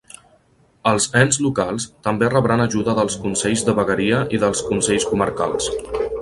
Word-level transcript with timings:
Els 0.91 1.03
ens 1.19 1.37
locals, 1.47 1.85
també 2.07 2.29
rebran 2.35 2.63
ajuda 2.65 2.95
dels 3.01 3.19
consells 3.27 3.67
de 3.69 3.77
vegueria 3.81 4.23
i 4.37 4.41
dels 4.45 4.65
consells 4.71 5.07
comarcals. 5.13 5.71